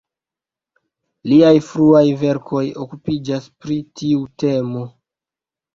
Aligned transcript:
Liaj 1.31 1.51
fruaj 1.67 2.03
verkoj 2.23 2.65
okupiĝas 2.87 3.49
pri 3.61 3.81
tiu 4.01 4.27
temo. 4.47 4.89